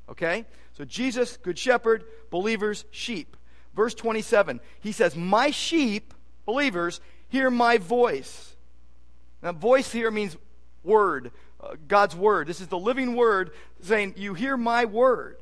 [0.09, 0.45] Okay?
[0.73, 3.35] So Jesus, good shepherd, believers, sheep.
[3.75, 6.13] Verse 27, he says, My sheep,
[6.45, 8.55] believers, hear my voice.
[9.41, 10.35] Now, voice here means
[10.83, 11.31] word,
[11.61, 12.47] uh, God's word.
[12.47, 15.37] This is the living word saying, You hear my word.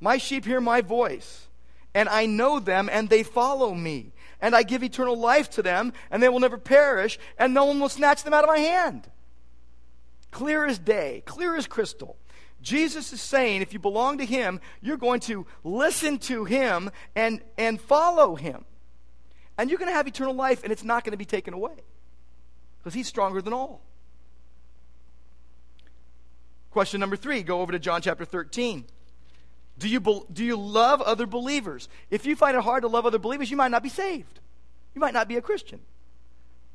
[0.00, 1.46] My sheep hear my voice,
[1.94, 4.12] and I know them, and they follow me
[4.42, 7.80] and I give eternal life to them, and they will never perish, and no one
[7.80, 9.08] will snatch them out of my hand.
[10.32, 12.16] Clear as day, clear as crystal.
[12.60, 17.40] Jesus is saying if you belong to him, you're going to listen to him and,
[17.56, 18.64] and follow him.
[19.56, 21.74] And you're going to have eternal life, and it's not going to be taken away
[22.78, 23.80] because he's stronger than all.
[26.72, 28.86] Question number three go over to John chapter 13.
[29.78, 31.88] Do you, do you love other believers?
[32.10, 34.40] If you find it hard to love other believers, you might not be saved.
[34.94, 35.80] You might not be a Christian.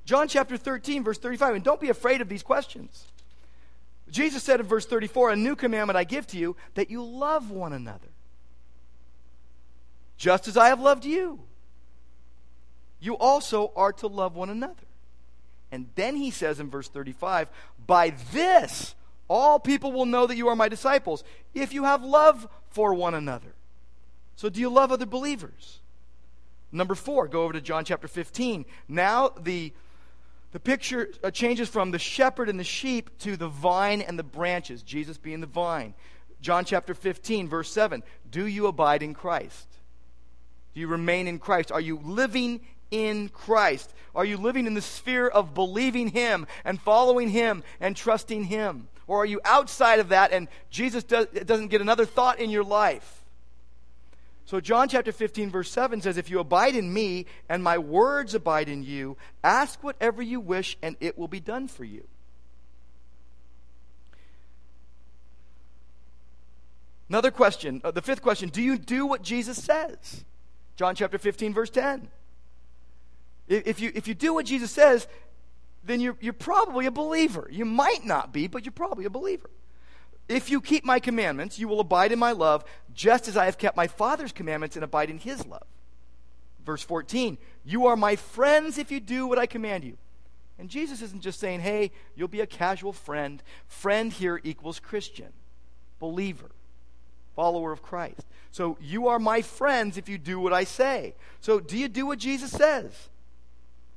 [0.05, 3.05] John chapter 13, verse 35, and don't be afraid of these questions.
[4.09, 7.51] Jesus said in verse 34, A new commandment I give to you, that you love
[7.51, 8.07] one another.
[10.17, 11.41] Just as I have loved you,
[12.99, 14.73] you also are to love one another.
[15.71, 17.49] And then he says in verse 35,
[17.85, 18.95] By this
[19.27, 23.13] all people will know that you are my disciples if you have love for one
[23.13, 23.53] another.
[24.35, 25.79] So, do you love other believers?
[26.71, 28.65] Number four, go over to John chapter 15.
[28.87, 29.73] Now, the,
[30.51, 34.23] the picture uh, changes from the shepherd and the sheep to the vine and the
[34.23, 35.93] branches, Jesus being the vine.
[36.41, 38.03] John chapter 15, verse 7.
[38.29, 39.67] Do you abide in Christ?
[40.73, 41.71] Do you remain in Christ?
[41.71, 42.61] Are you living
[42.91, 43.93] in Christ?
[44.13, 48.87] Are you living in the sphere of believing Him and following Him and trusting Him?
[49.07, 52.63] Or are you outside of that and Jesus does, doesn't get another thought in your
[52.63, 53.23] life?
[54.45, 58.33] So, John chapter 15, verse 7 says, If you abide in me and my words
[58.33, 62.07] abide in you, ask whatever you wish and it will be done for you.
[67.09, 70.23] Another question, uh, the fifth question Do you do what Jesus says?
[70.77, 72.09] John chapter 15, verse 10.
[73.49, 75.07] If you, if you do what Jesus says,
[75.87, 77.47] then you're, you're probably a believer.
[77.51, 79.49] You might not be, but you're probably a believer.
[80.27, 83.57] If you keep my commandments, you will abide in my love, just as I have
[83.57, 85.65] kept my Father's commandments and abide in his love.
[86.65, 89.97] Verse 14, you are my friends if you do what I command you.
[90.59, 93.41] And Jesus isn't just saying, hey, you'll be a casual friend.
[93.67, 95.31] Friend here equals Christian,
[95.99, 96.49] believer,
[97.35, 98.25] follower of Christ.
[98.51, 101.15] So you are my friends if you do what I say.
[101.39, 103.09] So do you do what Jesus says?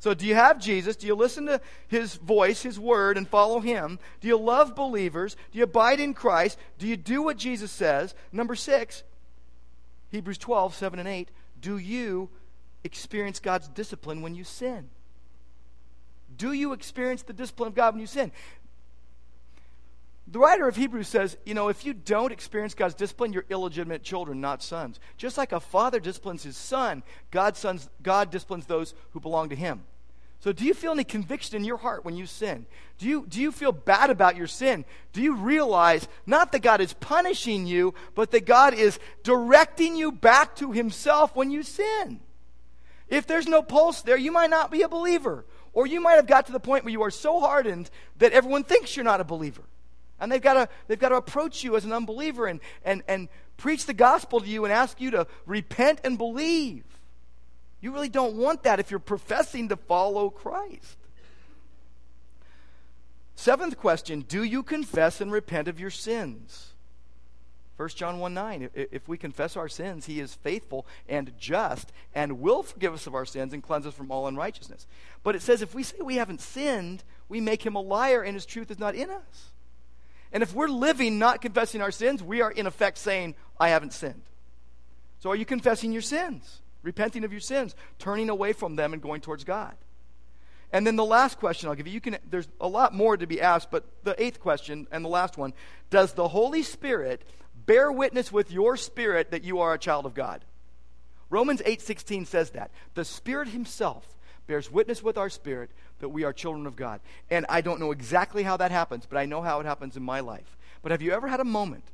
[0.01, 0.97] So, do you have Jesus?
[0.97, 3.99] Do you listen to his voice, his word, and follow him?
[4.21, 5.37] Do you love believers?
[5.53, 6.59] Do you abide in Christ?
[6.79, 8.15] Do you do what Jesus says?
[8.33, 9.03] Number six,
[10.11, 11.31] Hebrews 12, 7 and 8.
[11.61, 12.31] Do you
[12.83, 14.89] experience God's discipline when you sin?
[16.35, 18.33] Do you experience the discipline of God when you sin?
[20.27, 24.05] The writer of Hebrews says, you know, if you don't experience God's discipline, you're illegitimate
[24.05, 25.01] children, not sons.
[25.17, 29.57] Just like a father disciplines his son, God, sons, God disciplines those who belong to
[29.57, 29.83] him.
[30.41, 32.65] So, do you feel any conviction in your heart when you sin?
[32.97, 34.87] Do you, do you feel bad about your sin?
[35.13, 40.11] Do you realize not that God is punishing you, but that God is directing you
[40.11, 42.21] back to Himself when you sin?
[43.09, 45.45] If there's no pulse there, you might not be a believer.
[45.75, 48.65] Or you might have got to the point where you are so hardened that everyone
[48.65, 49.63] thinks you're not a believer.
[50.19, 53.29] And they've got to, they've got to approach you as an unbeliever and, and, and
[53.57, 56.85] preach the gospel to you and ask you to repent and believe.
[57.81, 60.99] You really don't want that if you're professing to follow Christ.
[63.35, 66.75] Seventh question Do you confess and repent of your sins?
[67.81, 72.39] 1 John 1 9, if we confess our sins, he is faithful and just and
[72.39, 74.87] will forgive us of our sins and cleanse us from all unrighteousness.
[75.23, 78.35] But it says if we say we haven't sinned, we make him a liar and
[78.35, 79.53] his truth is not in us.
[80.31, 83.95] And if we're living not confessing our sins, we are in effect saying, I haven't
[83.95, 84.25] sinned.
[85.21, 86.61] So are you confessing your sins?
[86.83, 89.75] Repenting of your sins, turning away from them and going towards God.
[90.73, 93.27] And then the last question I'll give you, you can, there's a lot more to
[93.27, 95.53] be asked, but the eighth question and the last one
[95.91, 97.23] Does the Holy Spirit
[97.67, 100.45] bear witness with your spirit that you are a child of God?
[101.29, 102.71] Romans 8:16 says that.
[102.95, 104.17] The Spirit himself
[104.47, 107.01] bears witness with our spirit that we are children of God.
[107.31, 110.03] And I don't know exactly how that happens, but I know how it happens in
[110.03, 110.57] my life.
[110.83, 111.85] But have you ever had a moment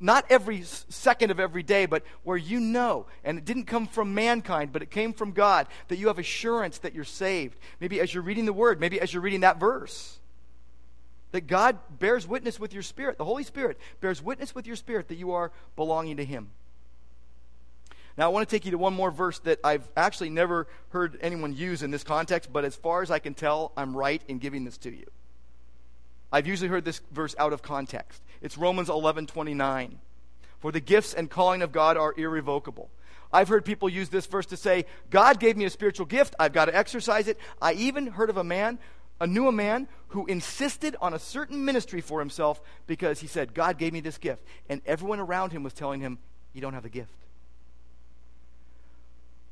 [0.00, 4.14] not every second of every day, but where you know, and it didn't come from
[4.14, 7.58] mankind, but it came from God, that you have assurance that you're saved.
[7.80, 10.18] Maybe as you're reading the Word, maybe as you're reading that verse.
[11.32, 15.08] That God bears witness with your spirit, the Holy Spirit bears witness with your spirit
[15.08, 16.50] that you are belonging to Him.
[18.16, 21.18] Now, I want to take you to one more verse that I've actually never heard
[21.20, 24.38] anyone use in this context, but as far as I can tell, I'm right in
[24.38, 25.06] giving this to you.
[26.32, 28.22] I've usually heard this verse out of context.
[28.40, 29.98] It's Romans 11:29.
[30.60, 32.90] For the gifts and calling of God are irrevocable.
[33.32, 36.52] I've heard people use this verse to say, God gave me a spiritual gift, I've
[36.52, 37.38] got to exercise it.
[37.62, 38.78] I even heard of a man,
[39.20, 43.54] a knew a man who insisted on a certain ministry for himself because he said,
[43.54, 44.42] God gave me this gift.
[44.68, 46.18] And everyone around him was telling him,
[46.52, 47.14] You don't have the gift.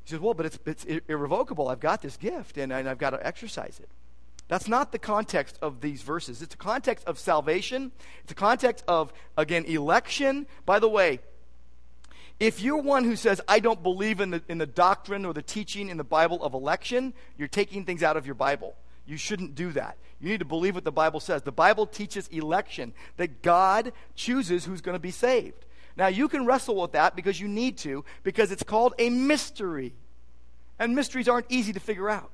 [0.03, 1.69] He says, Well, but it's, it's irrevocable.
[1.69, 3.89] I've got this gift and, and I've got to exercise it.
[4.49, 6.41] That's not the context of these verses.
[6.41, 7.91] It's a context of salvation.
[8.23, 10.47] It's a context of, again, election.
[10.65, 11.19] By the way,
[12.39, 15.43] if you're one who says, I don't believe in the, in the doctrine or the
[15.43, 18.75] teaching in the Bible of election, you're taking things out of your Bible.
[19.05, 19.97] You shouldn't do that.
[20.19, 21.43] You need to believe what the Bible says.
[21.43, 25.63] The Bible teaches election, that God chooses who's going to be saved.
[25.95, 29.93] Now, you can wrestle with that because you need to, because it's called a mystery.
[30.79, 32.31] And mysteries aren't easy to figure out.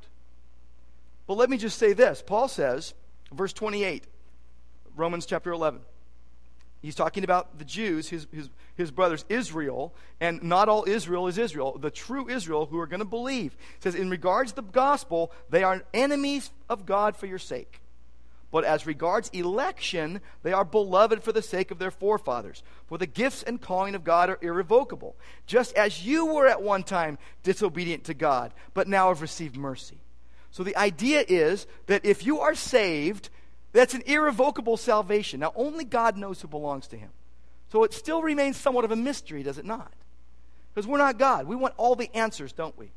[1.27, 2.93] But let me just say this Paul says,
[3.31, 4.05] verse 28,
[4.95, 5.81] Romans chapter 11.
[6.81, 11.39] He's talking about the Jews, his, his, his brothers, Israel, and not all Israel is
[11.39, 11.79] Israel.
[11.79, 13.57] The true Israel who are going to believe.
[13.79, 17.81] Says, In regards to the gospel, they are enemies of God for your sake.
[18.51, 22.61] But as regards election, they are beloved for the sake of their forefathers.
[22.85, 25.15] For the gifts and calling of God are irrevocable,
[25.47, 30.04] just as you were at one time disobedient to God, but now have received mercy.
[30.55, 33.29] So the idea is that if you are saved,
[33.73, 35.41] that's an irrevocable salvation.
[35.41, 37.09] Now, only God knows who belongs to him.
[37.73, 39.91] So it still remains somewhat of a mystery, does it not?
[40.73, 41.45] Because we're not God.
[41.45, 42.91] We want all the answers, don't we?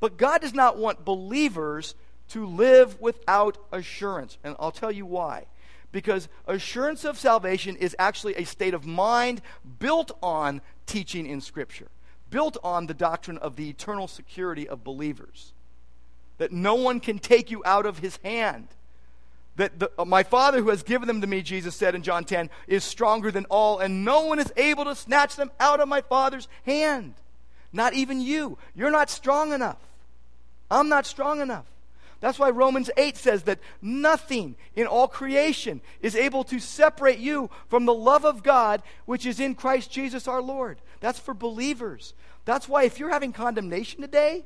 [0.00, 1.94] But God does not want believers
[2.30, 4.38] to live without assurance.
[4.42, 5.44] And I'll tell you why.
[5.92, 9.42] Because assurance of salvation is actually a state of mind
[9.78, 11.88] built on teaching in Scripture,
[12.30, 15.52] built on the doctrine of the eternal security of believers
[16.38, 18.68] that no one can take you out of his hand.
[19.56, 22.24] That the, uh, my Father who has given them to me, Jesus said in John
[22.24, 25.88] 10, is stronger than all, and no one is able to snatch them out of
[25.88, 27.14] my Father's hand.
[27.72, 28.58] Not even you.
[28.74, 29.78] You're not strong enough.
[30.70, 31.66] I'm not strong enough.
[32.20, 37.50] That's why Romans 8 says that nothing in all creation is able to separate you
[37.68, 40.78] from the love of God which is in Christ Jesus our Lord.
[41.00, 42.14] That's for believers.
[42.46, 44.44] That's why if you're having condemnation today,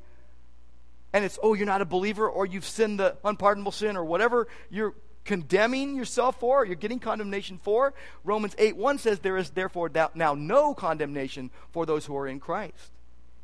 [1.13, 4.47] and it's, oh, you're not a believer, or you've sinned the unpardonable sin, or whatever
[4.71, 4.95] you're
[5.25, 7.95] condemning yourself for, or you're getting condemnation for,
[8.25, 12.41] Romans 8 1 says, There is therefore now no condemnation for those who are in
[12.41, 12.93] Christ.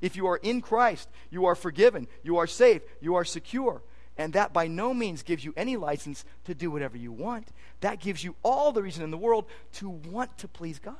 [0.01, 3.83] If you are in Christ, you are forgiven, you are safe, you are secure.
[4.19, 7.49] And that by no means gives you any license to do whatever you want.
[7.81, 9.45] That gives you all the reason in the world
[9.75, 10.95] to want to please God.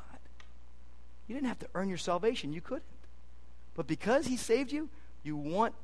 [1.27, 2.85] You didn't have to earn your salvation, you couldn't.
[3.75, 4.89] But because He saved you,
[5.23, 5.75] you want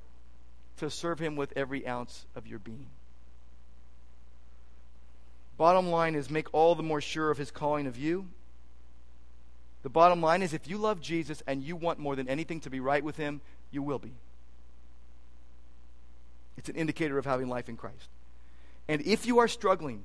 [0.79, 2.89] to serve Him with every ounce of your being.
[5.57, 8.27] Bottom line is make all the more sure of His calling of you.
[9.83, 12.70] The bottom line is if you love Jesus and you want more than anything to
[12.70, 14.12] be right with Him, you will be.
[16.57, 18.09] It's an indicator of having life in Christ.
[18.89, 20.05] And if you are struggling,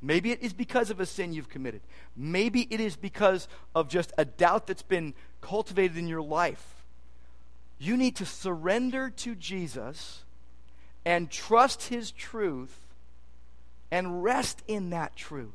[0.00, 1.82] maybe it is because of a sin you've committed.
[2.16, 6.79] Maybe it is because of just a doubt that's been cultivated in your life.
[7.80, 10.22] You need to surrender to Jesus
[11.04, 12.76] and trust his truth
[13.90, 15.48] and rest in that truth.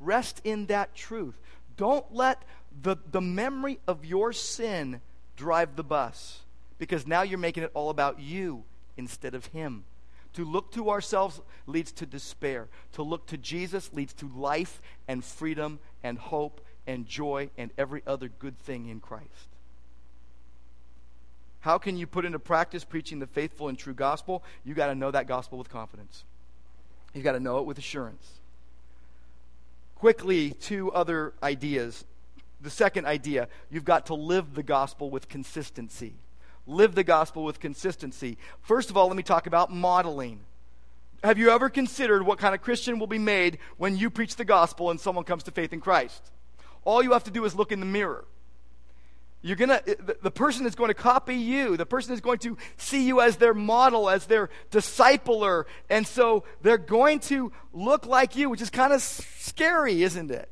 [0.00, 1.38] Rest in that truth.
[1.76, 2.42] Don't let
[2.82, 5.00] the, the memory of your sin
[5.36, 6.40] drive the bus
[6.78, 8.64] because now you're making it all about you
[8.96, 9.84] instead of Him.
[10.34, 12.68] To look to ourselves leads to despair.
[12.94, 18.02] To look to Jesus leads to life and freedom and hope and joy and every
[18.06, 19.53] other good thing in Christ.
[21.64, 24.44] How can you put into practice preaching the faithful and true gospel?
[24.66, 26.24] You got to know that gospel with confidence.
[27.14, 28.28] You got to know it with assurance.
[29.94, 32.04] Quickly, two other ideas.
[32.60, 36.12] The second idea, you've got to live the gospel with consistency
[36.66, 38.38] live the gospel with consistency.
[38.62, 40.40] First of all, let me talk about modeling.
[41.22, 44.46] Have you ever considered what kind of Christian will be made when you preach the
[44.46, 46.30] gospel and someone comes to faith in Christ?
[46.84, 48.24] All you have to do is look in the mirror.
[49.46, 49.82] You're gonna,
[50.22, 51.76] the, person is going to copy you.
[51.76, 55.64] The person is going to see you as their model, as their discipler.
[55.90, 60.48] And so they're going to look like you, which is kind of scary, isn't it?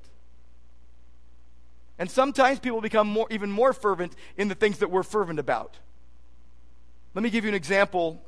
[1.98, 5.78] And sometimes people become more, even more fervent in the things that we're fervent about.
[7.14, 8.22] Let me give you an example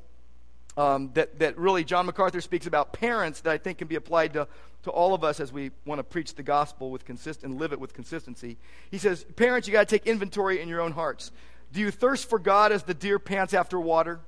[0.76, 4.32] um, that, that really John MacArthur speaks about parents that I think can be applied
[4.34, 4.48] to,
[4.82, 7.72] to all of us as we want to preach the gospel with consist and live
[7.72, 8.56] it with consistency.
[8.90, 11.30] He says, Parents, you got to take inventory in your own hearts.
[11.72, 14.20] Do you thirst for God as the deer pants after water?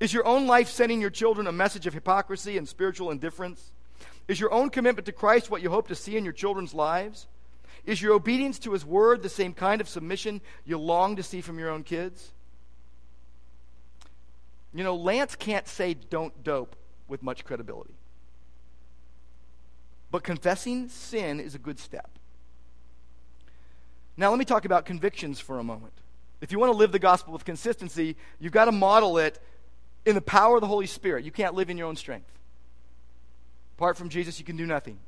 [0.00, 3.72] Is your own life sending your children a message of hypocrisy and spiritual indifference?
[4.26, 7.26] Is your own commitment to Christ what you hope to see in your children's lives?
[7.84, 11.40] Is your obedience to His word the same kind of submission you long to see
[11.40, 12.32] from your own kids?
[14.74, 16.76] You know, Lance can't say don't dope
[17.08, 17.94] with much credibility.
[20.10, 22.10] But confessing sin is a good step.
[24.16, 25.94] Now, let me talk about convictions for a moment.
[26.40, 29.40] If you want to live the gospel with consistency, you've got to model it
[30.04, 31.24] in the power of the Holy Spirit.
[31.24, 32.30] You can't live in your own strength.
[33.78, 34.98] Apart from Jesus, you can do nothing.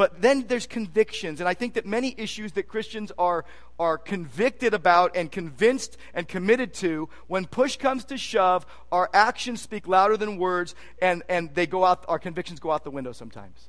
[0.00, 1.40] But then there's convictions.
[1.40, 3.44] And I think that many issues that Christians are,
[3.78, 9.60] are convicted about and convinced and committed to, when push comes to shove, our actions
[9.60, 13.12] speak louder than words, and, and they go out, our convictions go out the window
[13.12, 13.68] sometimes.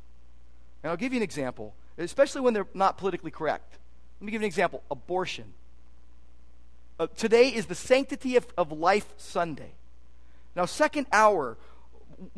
[0.81, 3.77] And I'll give you an example, especially when they're not politically correct.
[4.21, 5.51] Let me give you an example abortion.
[6.97, 9.73] Uh, today is the Sanctity of, of Life Sunday.
[10.55, 11.57] Now, second hour,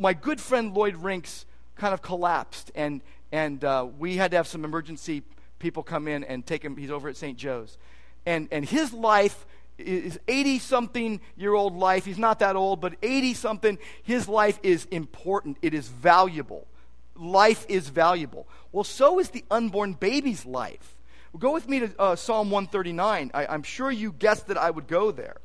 [0.00, 3.00] my good friend Lloyd Rinks kind of collapsed and,
[3.34, 5.24] and uh, we had to have some emergency
[5.58, 6.76] people come in and take him.
[6.76, 7.36] He's over at St.
[7.36, 7.78] Joe's.
[8.24, 9.44] And, and his life
[9.76, 12.04] is 80 something year old life.
[12.04, 13.78] He's not that old, but 80 something.
[14.04, 16.68] His life is important, it is valuable.
[17.16, 18.46] Life is valuable.
[18.70, 20.94] Well, so is the unborn baby's life.
[21.36, 23.32] Go with me to uh, Psalm 139.
[23.34, 25.38] I, I'm sure you guessed that I would go there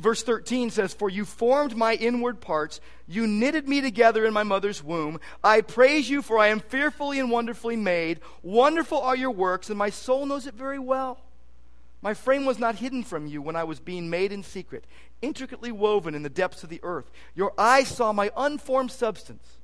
[0.00, 4.42] verse 13 says, For you formed my inward parts, you knitted me together in my
[4.42, 5.20] mother's womb.
[5.44, 8.20] I praise you, for I am fearfully and wonderfully made.
[8.42, 11.20] Wonderful are your works, and my soul knows it very well.
[12.02, 14.86] My frame was not hidden from you when I was being made in secret,
[15.20, 17.10] intricately woven in the depths of the earth.
[17.34, 19.58] Your eyes saw my unformed substance.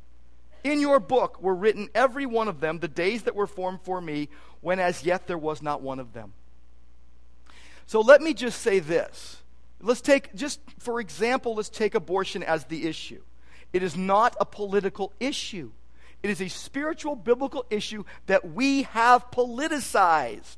[0.63, 4.01] In your book were written every one of them, the days that were formed for
[4.01, 4.29] me,
[4.61, 6.35] when as yet there was not one of them.
[7.87, 9.43] So let me just say this
[9.81, 13.23] Let's take, just for example, let's take abortion as the issue.
[13.73, 15.71] It is not a political issue,
[16.23, 20.57] it is a spiritual, biblical issue that we have politicized.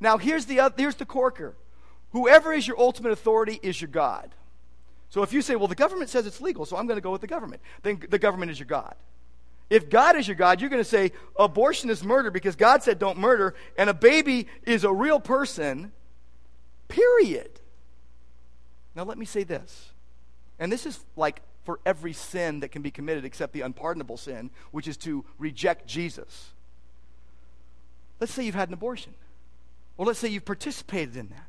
[0.00, 1.54] Now, here's the, other, here's the corker
[2.10, 4.34] whoever is your ultimate authority is your God.
[5.10, 7.10] So if you say, well, the government says it's legal, so I'm going to go
[7.10, 8.94] with the government, then the government is your God.
[9.70, 12.98] If God is your God, you're going to say abortion is murder because God said
[12.98, 15.92] don't murder, and a baby is a real person,
[16.88, 17.60] period.
[18.94, 19.90] Now, let me say this,
[20.58, 24.50] and this is like for every sin that can be committed except the unpardonable sin,
[24.70, 26.50] which is to reject Jesus.
[28.20, 29.14] Let's say you've had an abortion.
[29.96, 31.48] Or let's say you've participated in that.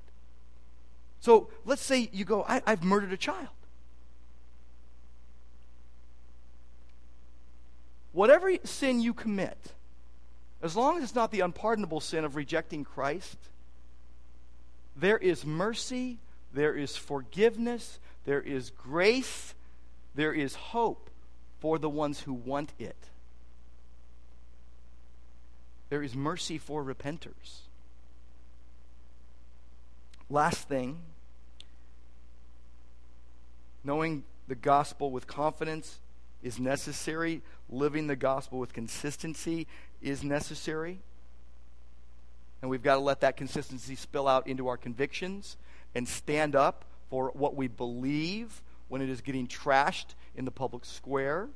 [1.19, 3.49] So let's say you go, I, have murdered a child.
[8.11, 9.73] Whatever sin you commit,
[10.61, 13.37] as long as it's not the unpardonable sin of rejecting Christ,
[14.95, 16.19] there is mercy,
[16.55, 19.53] there is forgiveness, there is grace,
[20.15, 21.09] there is hope
[21.59, 22.95] for the ones who want it.
[25.89, 27.59] There is mercy for repenters.
[30.29, 30.99] Last thing,
[33.83, 35.99] knowing the gospel with confidence
[36.41, 39.67] is necessary, living the gospel with consistency
[40.01, 40.99] is necessary.
[42.61, 45.57] And we've got to let that consistency spill out into our convictions
[45.95, 50.85] and stand up for what we believe when it is getting trashed in the public
[50.85, 51.49] square.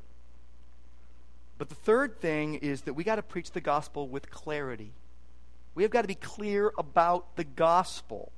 [1.57, 4.93] But the third thing is that we got to preach the gospel with clarity.
[5.75, 8.31] We have got to be clear about the gospel.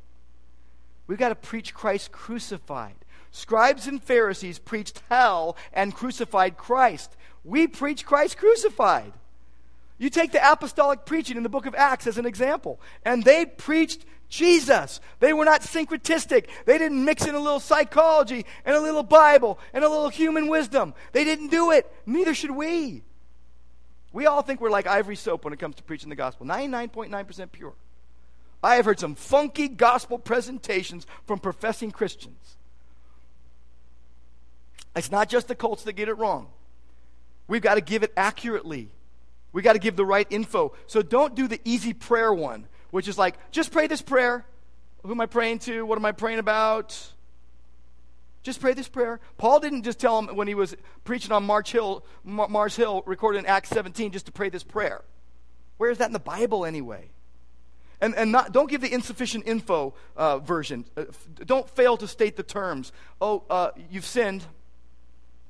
[1.07, 2.95] We've got to preach Christ crucified.
[3.31, 7.15] Scribes and Pharisees preached hell and crucified Christ.
[7.43, 9.13] We preach Christ crucified.
[9.97, 13.45] You take the apostolic preaching in the book of Acts as an example, and they
[13.45, 14.99] preached Jesus.
[15.19, 16.47] They were not syncretistic.
[16.65, 20.47] They didn't mix in a little psychology and a little Bible and a little human
[20.47, 20.95] wisdom.
[21.11, 21.91] They didn't do it.
[22.07, 23.03] Neither should we.
[24.13, 27.51] We all think we're like ivory soap when it comes to preaching the gospel 99.9%
[27.51, 27.73] pure.
[28.63, 32.55] I have heard some funky gospel presentations from professing Christians.
[34.95, 36.47] It's not just the cults that get it wrong.
[37.47, 38.89] We've got to give it accurately.
[39.51, 40.73] We've got to give the right info.
[40.87, 44.45] So don't do the easy prayer one, which is like, just pray this prayer.
[45.03, 45.85] Who am I praying to?
[45.85, 47.13] What am I praying about?
[48.43, 49.19] Just pray this prayer.
[49.37, 53.39] Paul didn't just tell him when he was preaching on March Hill, Mars Hill, recorded
[53.39, 55.03] in Acts 17, just to pray this prayer.
[55.77, 57.09] Where is that in the Bible anyway?
[57.99, 60.85] And, and not, don't give the insufficient info uh, version.
[60.97, 62.91] Uh, f- don't fail to state the terms.
[63.21, 64.43] Oh, uh, you've sinned.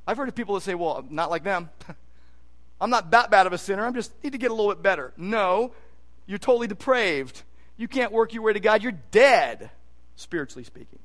[0.06, 1.70] I've heard of people that say, well, not like them.
[2.82, 3.86] I'm not that bad of a sinner.
[3.86, 5.14] I just need to get a little bit better.
[5.16, 5.72] No,
[6.32, 7.44] you're totally depraved.
[7.76, 8.82] You can't work your way to God.
[8.82, 9.70] You're dead,
[10.16, 11.00] spiritually speaking.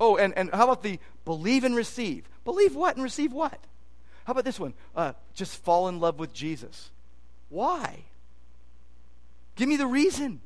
[0.00, 2.28] Oh, and, and how about the believe and receive?
[2.44, 3.60] Believe what and receive what?
[4.24, 4.74] How about this one?
[4.96, 6.90] Uh, just fall in love with Jesus.
[7.48, 8.06] Why?
[9.54, 10.40] Give me the reason.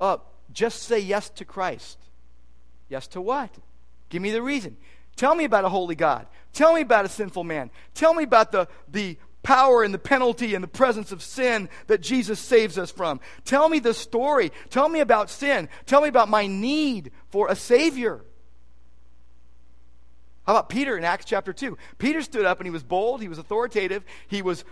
[0.00, 0.18] Uh,
[0.52, 1.98] just say yes to Christ.
[2.88, 3.50] Yes to what?
[4.08, 4.76] Give me the reason.
[5.16, 6.28] Tell me about a holy God.
[6.52, 7.70] Tell me about a sinful man.
[7.94, 12.00] Tell me about the, the power and the penalty and the presence of sin that
[12.00, 13.20] Jesus saves us from.
[13.44, 14.50] Tell me the story.
[14.70, 15.68] Tell me about sin.
[15.86, 18.24] Tell me about my need for a Savior.
[20.48, 21.78] How about Peter in Acts chapter 2?
[21.98, 24.64] Peter stood up and he was bold, he was authoritative, he was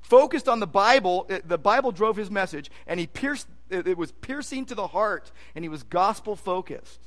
[0.00, 1.26] focused on the Bible.
[1.28, 4.86] Eh, the Bible drove his message, and he pierced, eh, it was piercing to the
[4.86, 7.00] heart, and he was gospel focused.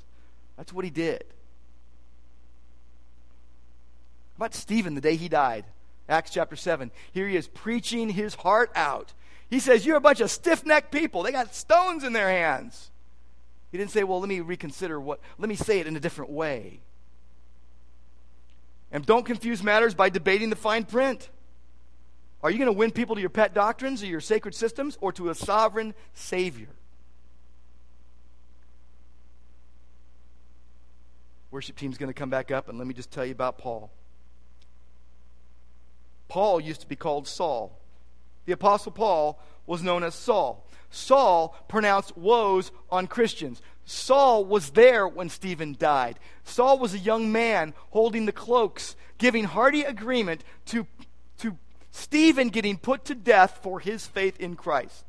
[0.57, 1.23] That's what he did
[4.33, 5.65] How about Stephen the day he died?
[6.09, 6.91] Acts chapter 7.
[7.11, 9.13] Here he is preaching his heart out.
[9.49, 11.23] He says, You're a bunch of stiff necked people.
[11.23, 12.91] They got stones in their hands.
[13.71, 16.31] He didn't say, Well, let me reconsider what, let me say it in a different
[16.31, 16.79] way.
[18.91, 21.29] And don't confuse matters by debating the fine print.
[22.41, 25.11] Are you going to win people to your pet doctrines or your sacred systems or
[25.13, 26.69] to a sovereign Savior?
[31.51, 33.91] Worship team's going to come back up, and let me just tell you about Paul.
[36.29, 37.77] Paul used to be called Saul.
[38.45, 40.65] The Apostle Paul was known as Saul.
[40.89, 43.61] Saul pronounced woes on Christians.
[43.85, 46.19] Saul was there when Stephen died.
[46.43, 50.87] Saul was a young man holding the cloaks, giving hearty agreement to,
[51.39, 51.57] to
[51.91, 55.05] Stephen getting put to death for his faith in Christ.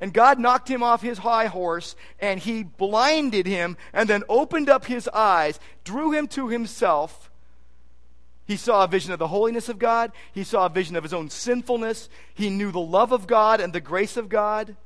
[0.00, 4.68] And God knocked him off his high horse, and he blinded him, and then opened
[4.68, 7.30] up his eyes, drew him to himself,
[8.46, 10.12] he saw a vision of the holiness of God.
[10.32, 12.08] He saw a vision of his own sinfulness.
[12.34, 14.76] He knew the love of God and the grace of God.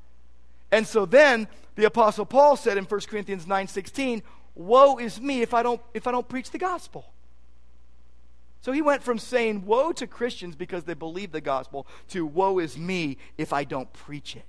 [0.70, 4.22] And so then the apostle Paul said in 1 Corinthians 9:16,
[4.54, 7.12] "Woe is me if I don't if I don't preach the gospel."
[8.60, 12.58] So he went from saying woe to Christians because they believe the gospel to woe
[12.58, 14.44] is me if I don't preach it.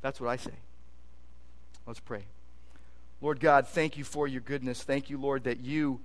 [0.00, 0.54] That's what I say.
[1.86, 2.24] Let's pray.
[3.20, 4.82] Lord God, thank you for your goodness.
[4.82, 6.00] Thank you, Lord, that you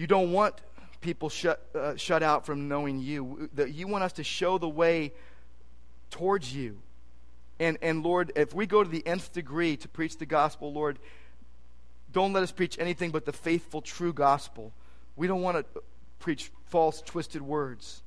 [0.00, 0.54] you don't want
[1.02, 3.50] people shut, uh, shut out from knowing you.
[3.52, 5.12] That you want us to show the way
[6.10, 6.78] towards you.
[7.58, 10.98] And, and Lord, if we go to the nth degree to preach the gospel, Lord,
[12.10, 14.72] don't let us preach anything but the faithful, true gospel.
[15.16, 15.82] We don't want to
[16.18, 18.00] preach false, twisted words.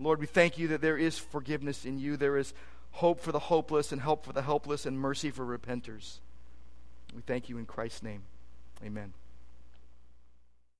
[0.00, 2.16] Lord, we thank you that there is forgiveness in you.
[2.16, 2.52] There is
[2.90, 6.18] hope for the hopeless and help for the helpless and mercy for repenters.
[7.14, 8.22] We thank you in Christ's name.
[8.84, 9.12] Amen.